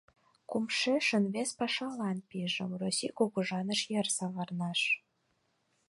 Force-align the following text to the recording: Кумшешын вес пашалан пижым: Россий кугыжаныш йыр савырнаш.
Кумшешын 0.49 1.23
вес 1.33 1.49
пашалан 1.59 2.17
пижым: 2.29 2.69
Россий 2.81 3.13
кугыжаныш 3.17 3.81
йыр 3.91 4.07
савырнаш. 4.17 4.81